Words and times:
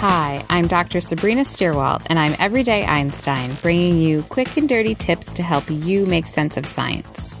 Hi, 0.00 0.44
I'm 0.48 0.68
Dr. 0.68 1.00
Sabrina 1.00 1.40
Stierwalt, 1.40 2.06
and 2.08 2.20
I'm 2.20 2.36
Everyday 2.38 2.84
Einstein, 2.84 3.58
bringing 3.60 3.98
you 3.98 4.22
quick 4.22 4.56
and 4.56 4.68
dirty 4.68 4.94
tips 4.94 5.32
to 5.32 5.42
help 5.42 5.68
you 5.68 6.06
make 6.06 6.26
sense 6.26 6.56
of 6.56 6.66
science. 6.66 7.34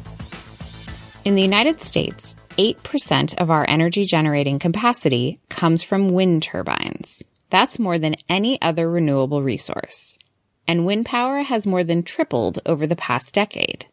In 1.24 1.36
the 1.36 1.42
United 1.42 1.80
States, 1.82 2.34
8% 2.56 3.38
of 3.38 3.52
our 3.52 3.64
energy 3.68 4.04
generating 4.04 4.58
capacity 4.58 5.38
comes 5.48 5.84
from 5.84 6.12
wind 6.12 6.42
turbines. 6.42 7.22
That's 7.50 7.78
more 7.78 7.96
than 7.96 8.16
any 8.28 8.60
other 8.60 8.90
renewable 8.90 9.40
resource. 9.40 10.18
And 10.66 10.84
wind 10.84 11.06
power 11.06 11.42
has 11.42 11.64
more 11.64 11.84
than 11.84 12.02
tripled 12.02 12.58
over 12.66 12.88
the 12.88 12.96
past 12.96 13.36
decade. 13.36 13.86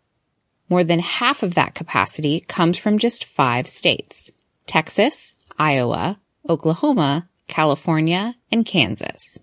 More 0.69 0.83
than 0.83 1.01
half 1.01 1.43
of 1.43 1.53
that 1.53 1.75
capacity 1.75 2.39
comes 2.39 2.79
from 2.79 2.97
just 2.97 3.25
five 3.25 3.67
states 3.67 4.31
Texas, 4.65 5.35
Iowa, 5.59 6.17
Oklahoma, 6.49 7.29
California, 7.47 8.35
and 8.51 8.65
Kansas. 8.65 9.39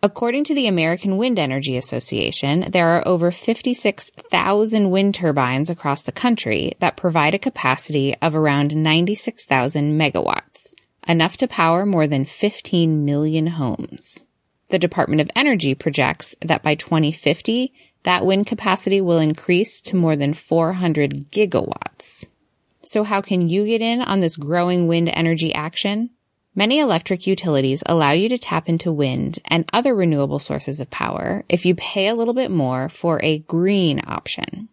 According 0.00 0.44
to 0.44 0.54
the 0.54 0.68
American 0.68 1.16
Wind 1.16 1.40
Energy 1.40 1.76
Association, 1.76 2.70
there 2.70 2.88
are 2.88 3.06
over 3.06 3.32
56,000 3.32 4.90
wind 4.90 5.16
turbines 5.16 5.68
across 5.68 6.04
the 6.04 6.12
country 6.12 6.74
that 6.78 6.96
provide 6.96 7.34
a 7.34 7.38
capacity 7.38 8.14
of 8.22 8.36
around 8.36 8.76
96,000 8.76 9.98
megawatts, 9.98 10.72
enough 11.08 11.36
to 11.38 11.48
power 11.48 11.84
more 11.84 12.06
than 12.06 12.24
15 12.24 13.04
million 13.04 13.48
homes. 13.48 14.22
The 14.68 14.78
Department 14.78 15.20
of 15.20 15.30
Energy 15.34 15.74
projects 15.74 16.34
that 16.42 16.62
by 16.62 16.76
2050, 16.76 17.72
that 18.04 18.24
wind 18.24 18.46
capacity 18.46 19.00
will 19.00 19.18
increase 19.18 19.80
to 19.80 19.96
more 19.96 20.14
than 20.14 20.32
400 20.32 21.32
gigawatts. 21.32 22.26
So 22.84 23.02
how 23.02 23.20
can 23.20 23.48
you 23.48 23.66
get 23.66 23.82
in 23.82 24.00
on 24.00 24.20
this 24.20 24.36
growing 24.36 24.86
wind 24.86 25.10
energy 25.12 25.52
action? 25.52 26.10
Many 26.58 26.80
electric 26.80 27.24
utilities 27.28 27.84
allow 27.86 28.10
you 28.10 28.28
to 28.30 28.36
tap 28.36 28.68
into 28.68 28.90
wind 28.90 29.38
and 29.44 29.70
other 29.72 29.94
renewable 29.94 30.40
sources 30.40 30.80
of 30.80 30.90
power 30.90 31.44
if 31.48 31.64
you 31.64 31.76
pay 31.76 32.08
a 32.08 32.16
little 32.16 32.34
bit 32.34 32.50
more 32.50 32.88
for 32.88 33.22
a 33.22 33.38
green 33.38 34.00
option. 34.08 34.68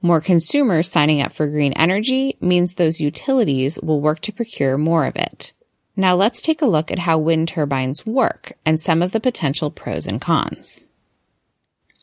More 0.00 0.20
consumers 0.20 0.88
signing 0.88 1.20
up 1.20 1.32
for 1.32 1.48
green 1.48 1.72
energy 1.72 2.36
means 2.40 2.74
those 2.74 3.00
utilities 3.00 3.80
will 3.82 4.00
work 4.00 4.20
to 4.20 4.32
procure 4.32 4.78
more 4.78 5.06
of 5.06 5.16
it. 5.16 5.52
Now 5.96 6.14
let's 6.14 6.40
take 6.40 6.62
a 6.62 6.66
look 6.66 6.92
at 6.92 7.00
how 7.00 7.18
wind 7.18 7.48
turbines 7.48 8.06
work 8.06 8.52
and 8.64 8.78
some 8.78 9.02
of 9.02 9.10
the 9.10 9.18
potential 9.18 9.72
pros 9.72 10.06
and 10.06 10.20
cons. 10.20 10.84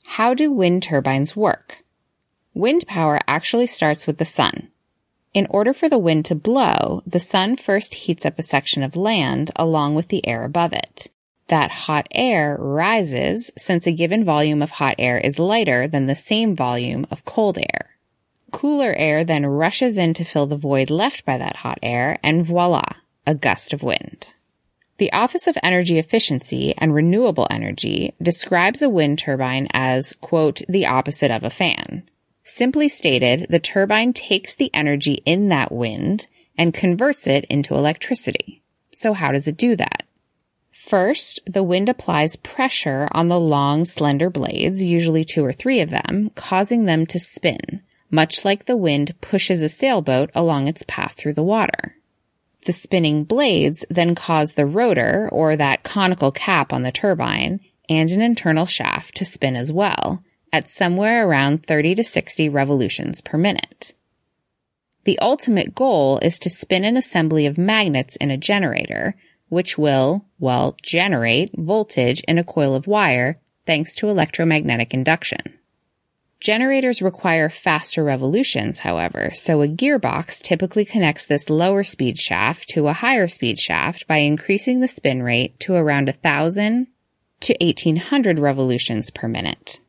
How 0.04 0.34
do 0.34 0.52
wind 0.52 0.84
turbines 0.84 1.38
work? 1.38 1.86
Wind 2.54 2.86
power 2.86 3.22
actually 3.30 3.68
starts 3.68 4.06
with 4.06 4.18
the 4.18 4.26
sun. 4.26 4.68
In 5.34 5.48
order 5.50 5.74
for 5.74 5.88
the 5.88 5.98
wind 5.98 6.26
to 6.26 6.36
blow, 6.36 7.04
the 7.06 7.20
sun 7.20 7.56
first 7.56 7.94
heats 7.94 8.26
up 8.26 8.38
a 8.38 8.44
section 8.44 8.84
of 8.84 8.98
land 8.98 9.50
along 9.56 9.96
with 9.96 10.10
the 10.10 10.28
air 10.28 10.44
above 10.44 10.74
it. 10.74 11.08
That 11.48 11.72
hot 11.72 12.08
air 12.12 12.58
rises 12.60 13.52
since 13.58 13.88
a 13.88 13.94
given 13.94 14.26
volume 14.26 14.62
of 14.62 14.72
hot 14.72 14.96
air 15.00 15.18
is 15.18 15.40
lighter 15.40 15.88
than 15.88 16.06
the 16.06 16.16
same 16.16 16.56
volume 16.56 17.08
of 17.10 17.24
cold 17.24 17.58
air. 17.58 17.98
Cooler 18.52 18.94
air 18.94 19.24
then 19.24 19.46
rushes 19.46 19.98
in 19.98 20.14
to 20.16 20.26
fill 20.26 20.48
the 20.48 20.58
void 20.58 20.90
left 20.90 21.24
by 21.26 21.38
that 21.38 21.58
hot 21.58 21.80
air 21.82 22.20
and 22.22 22.46
voila, 22.46 22.84
a 23.26 23.34
gust 23.34 23.72
of 23.72 23.84
wind. 23.84 24.28
The 24.98 25.12
Office 25.14 25.48
of 25.48 25.58
Energy 25.64 25.98
Efficiency 25.98 26.74
and 26.78 26.94
Renewable 26.94 27.48
Energy 27.50 28.14
describes 28.22 28.82
a 28.82 28.90
wind 28.90 29.20
turbine 29.20 29.68
as, 29.72 30.14
quote, 30.22 30.62
the 30.68 30.86
opposite 30.86 31.32
of 31.32 31.44
a 31.44 31.50
fan. 31.50 32.04
Simply 32.54 32.90
stated, 32.90 33.48
the 33.50 33.62
turbine 33.62 34.12
takes 34.12 34.54
the 34.54 34.70
energy 34.74 35.24
in 35.26 35.48
that 35.48 35.72
wind 35.72 36.28
and 36.58 36.74
converts 36.74 37.26
it 37.26 37.46
into 37.46 37.76
electricity. 37.76 38.62
So 38.92 39.14
how 39.14 39.32
does 39.32 39.48
it 39.48 39.56
do 39.56 39.78
that? 39.78 40.04
First, 40.74 41.40
the 41.48 41.64
wind 41.64 41.88
applies 41.88 42.36
pressure 42.36 43.08
on 43.14 43.30
the 43.30 43.40
long, 43.40 43.86
slender 43.86 44.30
blades, 44.30 44.84
usually 44.84 45.24
two 45.24 45.46
or 45.46 45.54
three 45.54 45.80
of 45.80 45.92
them, 45.92 46.30
causing 46.36 46.84
them 46.84 47.06
to 47.06 47.20
spin, 47.20 47.84
much 48.10 48.44
like 48.44 48.66
the 48.66 48.76
wind 48.76 49.16
pushes 49.22 49.62
a 49.62 49.70
sailboat 49.70 50.30
along 50.36 50.68
its 50.68 50.84
path 50.90 51.14
through 51.18 51.36
the 51.36 51.42
water. 51.42 51.96
The 52.66 52.74
spinning 52.74 53.24
blades 53.24 53.86
then 53.90 54.14
cause 54.14 54.54
the 54.56 54.66
rotor, 54.66 55.30
or 55.32 55.56
that 55.56 55.84
conical 55.84 56.34
cap 56.34 56.74
on 56.74 56.82
the 56.82 56.92
turbine, 56.92 57.62
and 57.88 58.12
an 58.12 58.22
internal 58.22 58.66
shaft 58.66 59.16
to 59.16 59.26
spin 59.26 59.56
as 59.56 59.72
well, 59.72 60.22
at 60.54 60.68
somewhere 60.68 61.28
around 61.28 61.66
30 61.66 61.96
to 61.96 62.04
60 62.04 62.50
revolutions 62.50 63.22
per 63.22 63.38
minute. 63.38 63.94
The 65.04 65.18
ultimate 65.20 65.74
goal 65.74 66.20
is 66.20 66.38
to 66.40 66.50
spin 66.50 66.84
an 66.84 66.98
assembly 66.98 67.46
of 67.46 67.58
magnets 67.58 68.16
in 68.18 68.30
a 68.30 68.38
generator, 68.38 69.16
which 69.50 69.78
will, 69.78 70.26
well, 70.40 70.76
generate 70.84 71.52
voltage 71.58 72.22
in 72.28 72.38
a 72.38 72.44
coil 72.44 72.76
of 72.76 72.88
wire 72.88 73.40
thanks 73.66 73.96
to 73.96 74.10
electromagnetic 74.10 74.94
induction. 74.94 75.58
Generators 76.40 77.04
require 77.04 77.50
faster 77.50 78.04
revolutions, 78.04 78.80
however, 78.80 79.30
so 79.34 79.62
a 79.62 79.68
gearbox 79.68 80.42
typically 80.42 80.84
connects 80.84 81.26
this 81.26 81.52
lower 81.52 81.84
speed 81.84 82.18
shaft 82.18 82.68
to 82.70 82.88
a 82.88 82.94
higher 82.94 83.28
speed 83.28 83.60
shaft 83.60 84.08
by 84.08 84.18
increasing 84.18 84.80
the 84.80 84.88
spin 84.88 85.22
rate 85.22 85.60
to 85.60 85.76
around 85.76 86.08
1000 86.08 86.88
to 87.42 87.56
1800 87.62 88.40
revolutions 88.40 89.12
per 89.12 89.28
minute. 89.28 89.80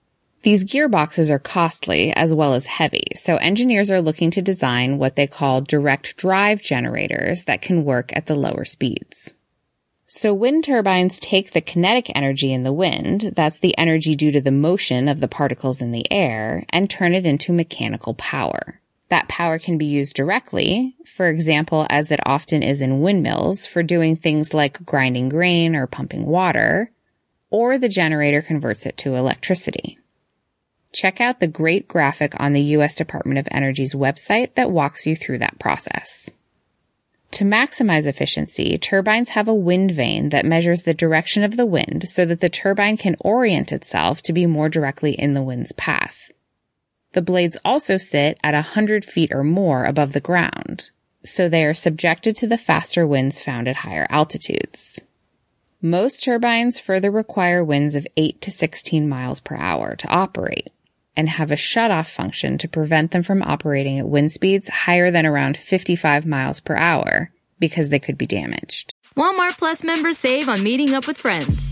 These 0.43 0.65
gearboxes 0.65 1.31
are 1.31 1.39
costly 1.39 2.13
as 2.17 2.35
well 2.35 2.55
as 2.55 2.65
heavy, 2.65 3.05
so 3.15 3.37
engineers 3.37 3.93
are 3.93 4.03
looking 4.03 4.33
to 4.33 4.43
design 4.43 4.99
what 4.99 5.15
they 5.15 5.29
call 5.29 5.61
direct 5.61 6.17
drive 6.17 6.61
generators 6.61 7.45
that 7.45 7.63
can 7.63 7.85
work 7.85 8.11
at 8.17 8.27
the 8.27 8.35
lower 8.35 8.65
speeds. 8.65 9.35
So 10.07 10.35
wind 10.35 10.65
turbines 10.65 11.21
take 11.21 11.53
the 11.53 11.61
kinetic 11.61 12.11
energy 12.17 12.53
in 12.53 12.65
the 12.65 12.73
wind, 12.73 13.33
that's 13.37 13.61
the 13.61 13.79
energy 13.79 14.17
due 14.17 14.33
to 14.33 14.41
the 14.41 14.51
motion 14.51 15.09
of 15.09 15.21
the 15.21 15.29
particles 15.29 15.81
in 15.81 15.93
the 15.93 16.11
air, 16.11 16.65
and 16.71 16.91
turn 16.91 17.15
it 17.15 17.25
into 17.25 17.53
mechanical 17.53 18.15
power. 18.15 18.81
That 19.11 19.29
power 19.29 19.61
can 19.61 19.79
be 19.79 19.87
used 19.87 20.15
directly, 20.15 20.97
for 21.07 21.29
example, 21.29 21.87
as 21.89 22.11
it 22.11 22.21
often 22.27 22.65
is 22.65 22.81
in 22.81 23.01
windmills 23.01 23.65
for 23.65 23.85
doing 23.85 24.17
things 24.17 24.53
like 24.53 24.85
grinding 24.85 25.29
grain 25.29 25.77
or 25.77 25.87
pumping 25.87 26.27
water, 26.27 26.91
or 27.49 27.79
the 27.79 27.89
generator 27.89 28.43
converts 28.43 28.87
it 28.87 28.97
to 28.99 29.15
electricity 29.15 29.99
check 30.93 31.21
out 31.21 31.41
the 31.41 31.47
great 31.47 31.89
graphic 31.89 32.35
on 32.39 32.53
the 32.53 32.63
U.S. 32.63 32.95
Department 32.95 33.39
of 33.39 33.49
Energy's 33.51 33.95
website 33.95 34.55
that 34.55 34.71
walks 34.71 35.07
you 35.07 35.17
through 35.17 35.39
that 35.39 35.59
process. 35.59 36.31
To 37.33 37.45
maximize 37.45 38.05
efficiency, 38.05 38.77
turbines 38.77 39.31
have 39.31 39.49
a 39.49 39.55
wind 39.55 39.93
vane 39.93 40.29
that 40.29 40.45
measures 40.45 40.83
the 40.83 40.93
direction 40.93 41.43
of 41.43 41.57
the 41.57 41.65
wind 41.65 42.07
so 42.07 42.27
that 42.27 42.41
the 42.41 42.51
turbine 42.51 42.99
can 42.99 43.17
orient 43.21 43.73
itself 43.73 44.21
to 44.23 44.35
be 44.35 44.45
more 44.45 44.69
directly 44.69 45.13
in 45.13 45.33
the 45.33 45.43
wind's 45.43 45.73
path. 45.73 46.31
The 47.13 47.23
blades 47.23 47.57
also 47.65 47.97
sit 47.97 48.39
at 48.45 48.55
a 48.55 48.61
hundred 48.61 49.05
feet 49.07 49.33
or 49.33 49.43
more 49.43 49.85
above 49.85 50.13
the 50.13 50.21
ground, 50.21 50.91
so 51.25 51.49
they 51.49 51.65
are 51.65 51.75
subjected 51.75 52.37
to 52.37 52.47
the 52.47 52.59
faster 52.59 53.07
winds 53.07 53.41
found 53.41 53.67
at 53.67 53.77
higher 53.77 54.07
altitudes. 54.11 55.01
Most 55.81 56.23
turbines 56.23 56.79
further 56.79 57.11
require 57.11 57.65
winds 57.65 57.95
of 57.95 58.07
8 58.17 58.43
to 58.43 58.51
16 58.51 59.09
miles 59.09 59.41
per 59.41 59.57
hour 59.57 59.97
to 59.97 60.09
operate 60.09 60.71
and 61.17 61.29
have 61.29 61.51
a 61.51 61.57
shutoff 61.57 62.09
function 62.09 62.59
to 62.59 62.69
prevent 62.69 63.11
them 63.11 63.23
from 63.23 63.43
operating 63.43 63.99
at 63.99 64.09
wind 64.09 64.33
speeds 64.33 64.69
higher 64.69 65.11
than 65.11 65.27
around 65.27 65.57
55 65.57 66.27
miles 66.27 66.61
per 66.61 66.77
hour 66.77 67.31
because 67.59 67.91
they 67.91 67.99
could 67.99 68.19
be 68.19 68.27
damaged. 68.27 68.93
Walmart 69.17 69.59
Plus 69.59 69.85
members 69.85 70.19
save 70.19 70.49
on 70.49 70.63
meeting 70.63 70.95
up 70.95 71.07
with 71.07 71.19
friends. 71.19 71.72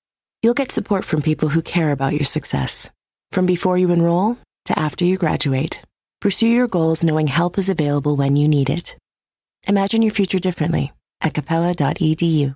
you'll 0.41 0.53
get 0.53 0.71
support 0.71 1.05
from 1.05 1.21
people 1.21 1.49
who 1.49 1.61
care 1.61 1.91
about 1.91 2.13
your 2.13 2.25
success. 2.25 2.89
From 3.31 3.45
before 3.45 3.77
you 3.77 3.91
enroll 3.91 4.37
to 4.65 4.77
after 4.77 5.05
you 5.05 5.17
graduate, 5.17 5.81
pursue 6.19 6.47
your 6.47 6.67
goals 6.67 7.03
knowing 7.03 7.27
help 7.27 7.57
is 7.57 7.69
available 7.69 8.15
when 8.15 8.35
you 8.35 8.47
need 8.47 8.69
it. 8.69 8.97
Imagine 9.67 10.01
your 10.01 10.13
future 10.13 10.39
differently 10.39 10.91
at 11.21 11.33
capella.edu. 11.33 12.55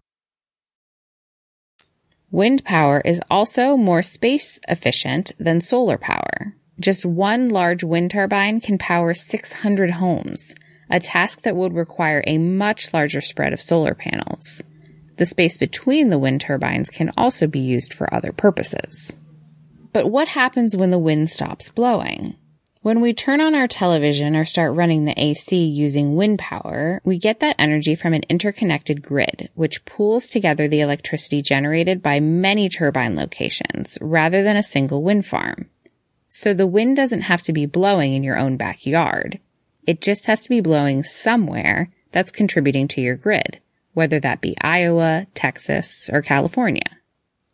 Wind 2.31 2.65
power 2.65 3.01
is 3.05 3.21
also 3.29 3.77
more 3.77 4.01
space 4.01 4.59
efficient 4.67 5.31
than 5.39 5.61
solar 5.61 5.97
power. 5.97 6.55
Just 6.79 7.05
one 7.05 7.47
large 7.49 7.83
wind 7.83 8.11
turbine 8.11 8.59
can 8.59 8.77
power 8.77 9.13
600 9.13 9.91
homes, 9.91 10.53
a 10.89 10.99
task 10.99 11.43
that 11.43 11.55
would 11.55 11.73
require 11.73 12.23
a 12.27 12.37
much 12.37 12.93
larger 12.93 13.21
spread 13.21 13.53
of 13.53 13.61
solar 13.61 13.93
panels. 13.95 14.63
The 15.17 15.25
space 15.25 15.57
between 15.57 16.09
the 16.09 16.19
wind 16.19 16.41
turbines 16.41 16.89
can 16.89 17.11
also 17.15 17.47
be 17.47 17.59
used 17.59 17.93
for 17.93 18.13
other 18.13 18.31
purposes. 18.31 19.15
But 19.93 20.09
what 20.09 20.27
happens 20.27 20.75
when 20.75 20.89
the 20.89 20.99
wind 20.99 21.29
stops 21.29 21.69
blowing? 21.69 22.35
When 22.81 23.01
we 23.01 23.13
turn 23.13 23.41
on 23.41 23.55
our 23.55 23.67
television 23.67 24.35
or 24.35 24.45
start 24.45 24.75
running 24.75 25.05
the 25.05 25.19
AC 25.19 25.57
using 25.57 26.15
wind 26.15 26.37
power, 26.37 27.01
we 27.03 27.17
get 27.17 27.39
that 27.39 27.55
energy 27.57 27.95
from 27.95 28.13
an 28.13 28.21
interconnected 28.29 29.01
grid, 29.01 29.49
which 29.55 29.83
pools 29.85 30.27
together 30.27 30.67
the 30.67 30.81
electricity 30.81 31.41
generated 31.41 32.03
by 32.03 32.19
many 32.19 32.69
turbine 32.69 33.15
locations 33.15 33.97
rather 34.01 34.43
than 34.43 34.55
a 34.55 34.61
single 34.61 35.01
wind 35.01 35.25
farm. 35.25 35.69
So 36.29 36.53
the 36.53 36.67
wind 36.67 36.97
doesn't 36.97 37.21
have 37.21 37.41
to 37.43 37.53
be 37.53 37.65
blowing 37.65 38.13
in 38.13 38.21
your 38.21 38.37
own 38.37 38.55
backyard. 38.57 39.39
It 39.87 40.01
just 40.01 40.27
has 40.27 40.43
to 40.43 40.49
be 40.49 40.61
blowing 40.61 41.01
somewhere 41.03 41.89
that's 42.11 42.29
contributing 42.29 42.87
to 42.89 43.01
your 43.01 43.15
grid, 43.15 43.61
whether 43.95 44.19
that 44.19 44.41
be 44.41 44.55
Iowa, 44.61 45.25
Texas, 45.33 46.07
or 46.13 46.21
California. 46.21 46.99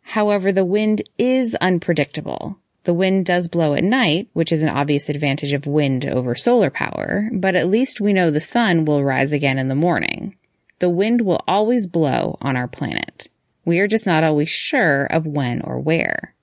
However, 0.02 0.52
the 0.52 0.64
wind 0.66 1.00
is 1.16 1.54
unpredictable 1.54 2.58
the 2.84 2.94
wind 2.94 3.26
does 3.26 3.46
blow 3.46 3.74
at 3.74 3.84
night, 3.84 4.28
which 4.32 4.50
is 4.50 4.62
an 4.62 4.68
obvious 4.68 5.08
advantage 5.08 5.52
of 5.52 5.66
wind 5.66 6.04
over 6.04 6.34
solar 6.34 6.70
power, 6.70 7.28
but 7.32 7.54
at 7.54 7.68
least 7.68 8.00
we 8.00 8.12
know 8.12 8.30
the 8.30 8.40
sun 8.40 8.84
will 8.84 9.04
rise 9.04 9.32
again 9.32 9.58
in 9.58 9.68
the 9.68 9.74
morning. 9.74 10.36
The 10.80 10.90
wind 10.90 11.20
will 11.20 11.44
always 11.46 11.86
blow 11.86 12.38
on 12.40 12.56
our 12.56 12.66
planet. 12.66 13.28
We 13.64 13.78
are 13.78 13.86
just 13.86 14.04
not 14.04 14.24
always 14.24 14.50
sure 14.50 15.04
of 15.04 15.26
when 15.26 15.60
or 15.60 15.78
where. 15.78 16.34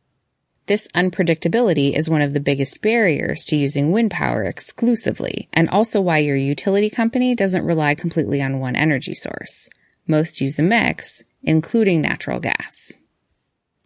This 0.67 0.87
unpredictability 0.95 1.97
is 1.97 2.09
one 2.09 2.21
of 2.21 2.33
the 2.33 2.39
biggest 2.39 2.81
barriers 2.81 3.43
to 3.45 3.57
using 3.57 3.91
wind 3.91 4.11
power 4.11 4.43
exclusively, 4.43 5.49
and 5.51 5.69
also 5.69 5.99
why 5.99 6.19
your 6.19 6.37
utility 6.37 6.89
company 6.89 7.35
doesn't 7.35 7.65
rely 7.65 7.95
completely 7.95 8.41
on 8.41 8.59
one 8.59 8.77
energy 8.77 9.13
source. 9.13 9.69
Most 10.09 10.41
use 10.41 10.57
a 10.57 10.63
mix, 10.63 11.23
including 11.43 12.01
natural 12.01 12.39
gas. 12.39 12.97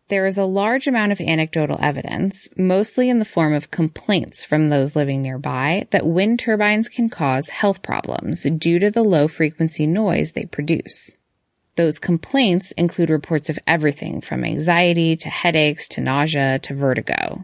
There 0.07 0.25
is 0.25 0.37
a 0.37 0.45
large 0.45 0.87
amount 0.87 1.11
of 1.11 1.19
anecdotal 1.19 1.77
evidence, 1.81 2.47
mostly 2.55 3.09
in 3.09 3.19
the 3.19 3.25
form 3.25 3.53
of 3.53 3.71
complaints 3.71 4.45
from 4.45 4.69
those 4.69 4.95
living 4.95 5.21
nearby, 5.21 5.85
that 5.91 6.07
wind 6.07 6.39
turbines 6.39 6.87
can 6.87 7.09
cause 7.09 7.49
health 7.49 7.81
problems 7.81 8.43
due 8.43 8.79
to 8.79 8.89
the 8.89 9.03
low 9.03 9.27
frequency 9.27 9.85
noise 9.85 10.31
they 10.31 10.45
produce. 10.45 11.11
Those 11.75 11.99
complaints 11.99 12.71
include 12.77 13.09
reports 13.09 13.49
of 13.49 13.59
everything 13.67 14.21
from 14.21 14.45
anxiety 14.45 15.17
to 15.17 15.29
headaches 15.29 15.89
to 15.89 16.01
nausea 16.01 16.57
to 16.59 16.73
vertigo. 16.73 17.43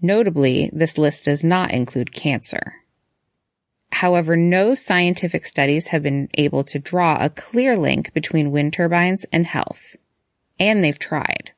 Notably, 0.00 0.70
this 0.72 0.96
list 0.96 1.24
does 1.24 1.42
not 1.42 1.72
include 1.72 2.12
cancer. 2.12 2.81
However, 3.92 4.36
no 4.36 4.74
scientific 4.74 5.46
studies 5.46 5.88
have 5.88 6.02
been 6.02 6.28
able 6.34 6.64
to 6.64 6.78
draw 6.78 7.22
a 7.22 7.30
clear 7.30 7.76
link 7.76 8.12
between 8.12 8.50
wind 8.50 8.72
turbines 8.72 9.24
and 9.32 9.46
health. 9.46 9.96
And 10.58 10.82
they've 10.82 10.98
tried 10.98 11.52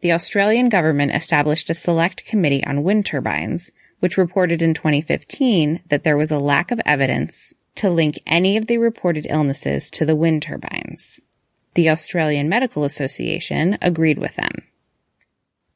the 0.00 0.12
Australian 0.12 0.68
government 0.68 1.14
established 1.14 1.70
a 1.70 1.74
select 1.74 2.24
committee 2.24 2.64
on 2.64 2.84
wind 2.84 3.04
turbines, 3.04 3.72
which 3.98 4.16
reported 4.16 4.62
in 4.62 4.74
2015 4.74 5.82
that 5.88 6.04
there 6.04 6.16
was 6.16 6.30
a 6.30 6.38
lack 6.38 6.70
of 6.70 6.80
evidence 6.86 7.52
to 7.74 7.90
link 7.90 8.18
any 8.26 8.56
of 8.56 8.66
the 8.66 8.78
reported 8.78 9.26
illnesses 9.28 9.90
to 9.90 10.04
the 10.04 10.16
wind 10.16 10.42
turbines. 10.42 11.20
The 11.74 11.90
Australian 11.90 12.48
Medical 12.48 12.84
Association 12.84 13.76
agreed 13.82 14.18
with 14.18 14.36
them. 14.36 14.62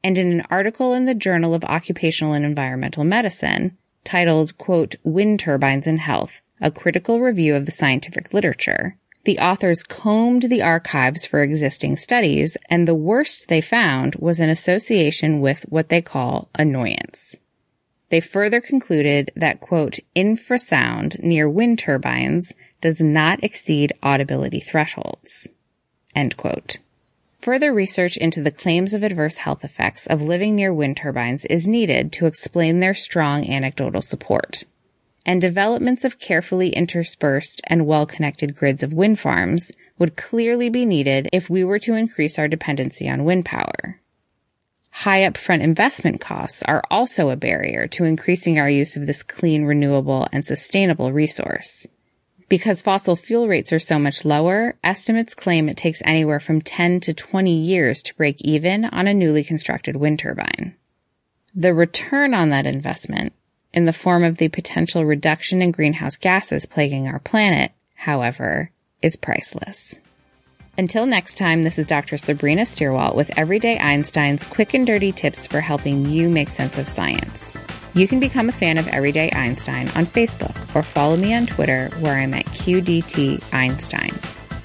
And 0.03 0.17
in 0.17 0.31
an 0.31 0.45
article 0.49 0.93
in 0.93 1.05
the 1.05 1.13
Journal 1.13 1.53
of 1.53 1.63
Occupational 1.65 2.33
and 2.33 2.45
Environmental 2.45 3.03
Medicine 3.03 3.77
titled, 4.03 4.57
quote, 4.57 4.95
Wind 5.03 5.39
Turbines 5.39 5.87
and 5.87 5.99
Health, 5.99 6.41
a 6.61 6.71
critical 6.71 7.19
review 7.19 7.55
of 7.55 7.65
the 7.65 7.71
scientific 7.71 8.33
literature, 8.33 8.97
the 9.25 9.39
authors 9.39 9.83
combed 9.83 10.43
the 10.43 10.61
archives 10.61 11.25
for 11.25 11.41
existing 11.41 11.95
studies, 11.95 12.57
and 12.69 12.85
the 12.87 12.93
worst 12.93 13.47
they 13.47 13.61
found 13.61 14.15
was 14.15 14.39
an 14.39 14.49
association 14.49 15.39
with 15.39 15.63
what 15.69 15.87
they 15.87 16.01
call 16.01 16.49
annoyance. 16.55 17.37
They 18.09 18.19
further 18.19 18.59
concluded 18.59 19.31
that, 19.35 19.61
quote, 19.61 19.99
infrasound 20.15 21.23
near 21.23 21.49
wind 21.49 21.79
turbines 21.79 22.51
does 22.81 23.01
not 23.01 23.41
exceed 23.43 23.93
audibility 24.03 24.59
thresholds, 24.59 25.47
end 26.13 26.35
quote. 26.35 26.77
Further 27.43 27.73
research 27.73 28.15
into 28.15 28.41
the 28.41 28.51
claims 28.51 28.93
of 28.93 29.03
adverse 29.03 29.35
health 29.35 29.65
effects 29.65 30.07
of 30.07 30.21
living 30.21 30.55
near 30.55 30.73
wind 30.73 30.95
turbines 30.95 31.43
is 31.45 31.67
needed 31.67 32.13
to 32.13 32.25
explain 32.25 32.79
their 32.79 32.93
strong 32.93 33.45
anecdotal 33.49 34.01
support 34.01 34.63
and 35.25 35.41
developments 35.41 36.05
of 36.05 36.19
carefully 36.19 36.69
interspersed 36.69 37.59
and 37.67 37.85
well-connected 37.85 38.55
grids 38.55 38.81
of 38.81 38.93
wind 38.93 39.19
farms 39.19 39.73
would 39.99 40.15
clearly 40.15 40.69
be 40.69 40.85
needed 40.85 41.27
if 41.33 41.49
we 41.49 41.65
were 41.65 41.79
to 41.79 41.95
increase 41.95 42.39
our 42.39 42.47
dependency 42.47 43.09
on 43.09 43.25
wind 43.25 43.43
power. 43.43 43.99
High 44.91 45.29
upfront 45.29 45.63
investment 45.63 46.21
costs 46.21 46.63
are 46.63 46.83
also 46.89 47.29
a 47.29 47.35
barrier 47.35 47.87
to 47.87 48.05
increasing 48.05 48.57
our 48.57 48.69
use 48.69 48.95
of 48.95 49.05
this 49.05 49.21
clean, 49.21 49.65
renewable, 49.65 50.27
and 50.31 50.45
sustainable 50.45 51.11
resource. 51.11 51.87
Because 52.53 52.83
fossil 52.83 53.15
fuel 53.15 53.47
rates 53.47 53.73
are 53.73 53.79
so 53.79 53.97
much 53.97 54.25
lower, 54.25 54.75
estimates 54.83 55.33
claim 55.33 55.67
it 55.69 55.75
takes 55.75 56.03
anywhere 56.05 56.39
from 56.39 56.61
10 56.61 56.99
to 56.99 57.11
20 57.11 57.51
years 57.51 58.03
to 58.03 58.13
break 58.13 58.39
even 58.41 58.85
on 58.85 59.07
a 59.07 59.13
newly 59.15 59.43
constructed 59.43 59.95
wind 59.95 60.19
turbine. 60.19 60.75
The 61.55 61.73
return 61.73 62.35
on 62.35 62.49
that 62.49 62.67
investment 62.67 63.33
in 63.73 63.85
the 63.85 63.91
form 63.91 64.23
of 64.23 64.37
the 64.37 64.49
potential 64.49 65.03
reduction 65.03 65.63
in 65.63 65.71
greenhouse 65.71 66.15
gases 66.15 66.67
plaguing 66.67 67.07
our 67.07 67.17
planet, 67.17 67.71
however, 67.95 68.69
is 69.01 69.15
priceless. 69.15 69.97
Until 70.77 71.07
next 71.07 71.39
time, 71.39 71.63
this 71.63 71.79
is 71.79 71.87
Dr. 71.87 72.19
Sabrina 72.19 72.65
Stierwalt 72.65 73.15
with 73.15 73.35
Everyday 73.35 73.79
Einstein's 73.79 74.43
quick 74.43 74.75
and 74.75 74.85
dirty 74.85 75.11
tips 75.11 75.47
for 75.47 75.59
helping 75.59 76.05
you 76.05 76.29
make 76.29 76.49
sense 76.49 76.77
of 76.77 76.87
science. 76.87 77.57
You 77.95 78.07
can 78.07 78.19
become 78.19 78.49
a 78.49 78.51
fan 78.51 78.79
of 78.79 78.87
Everyday 78.87 79.29
Einstein 79.33 79.87
on 79.89 80.07
Facebook 80.07 80.75
or 80.75 80.81
follow 80.81 81.15
me 81.15 81.31
on 81.35 81.45
Twitter 81.45 81.89
where 81.99 82.15
I'm 82.15 82.33
at 82.33 82.45
QDT 82.45 83.53
Einstein. 83.53 84.17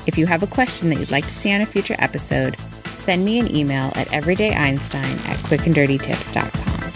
If 0.06 0.16
you 0.16 0.25
have 0.25 0.42
a 0.42 0.47
question 0.47 0.88
that 0.88 0.99
you'd 0.99 1.11
like 1.11 1.26
to 1.26 1.35
see 1.35 1.52
on 1.52 1.61
a 1.61 1.66
future 1.66 1.97
episode, 1.99 2.58
send 3.00 3.26
me 3.26 3.38
an 3.38 3.54
email 3.54 3.92
at 3.97 4.08
everydayeinstein 4.08 5.18
at 5.28 5.37
quickanddirtytips.com. 5.44 6.92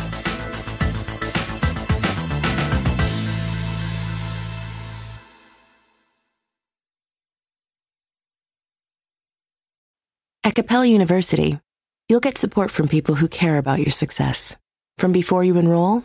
At 10.44 10.54
Capella 10.54 10.86
University, 10.86 11.60
you'll 12.08 12.20
get 12.20 12.38
support 12.38 12.70
from 12.70 12.88
people 12.88 13.16
who 13.16 13.28
care 13.28 13.58
about 13.58 13.80
your 13.80 13.90
success. 13.90 14.56
From 14.96 15.12
before 15.12 15.44
you 15.44 15.58
enroll 15.58 16.04